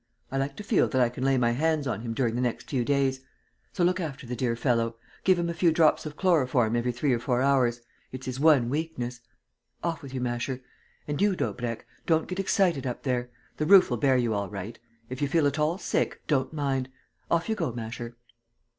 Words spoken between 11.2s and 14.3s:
you, Daubrecq, don't get excited up there. The roof'll bear